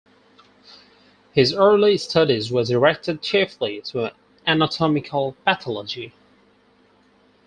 [1.31, 4.11] His early studies were directed chiefly to
[4.47, 6.11] anatomical pathology.